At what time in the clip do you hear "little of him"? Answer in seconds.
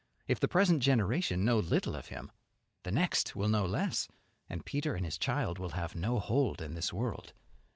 1.59-2.31